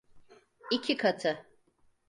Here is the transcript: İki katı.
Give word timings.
İki 0.71 0.97
katı. 0.97 1.45